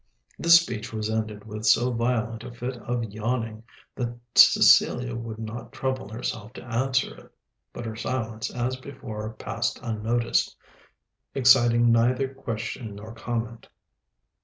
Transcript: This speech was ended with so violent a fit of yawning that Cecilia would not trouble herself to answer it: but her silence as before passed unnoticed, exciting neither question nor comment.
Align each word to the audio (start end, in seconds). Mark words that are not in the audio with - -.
This 0.39 0.59
speech 0.59 0.91
was 0.91 1.11
ended 1.11 1.45
with 1.45 1.63
so 1.63 1.91
violent 1.91 2.43
a 2.43 2.51
fit 2.51 2.75
of 2.77 3.03
yawning 3.13 3.61
that 3.95 4.17
Cecilia 4.33 5.13
would 5.15 5.37
not 5.37 5.71
trouble 5.71 6.09
herself 6.09 6.53
to 6.53 6.63
answer 6.63 7.15
it: 7.15 7.31
but 7.71 7.85
her 7.85 7.95
silence 7.95 8.49
as 8.49 8.77
before 8.77 9.29
passed 9.33 9.79
unnoticed, 9.83 10.55
exciting 11.35 11.91
neither 11.91 12.33
question 12.33 12.95
nor 12.95 13.13
comment. 13.13 13.69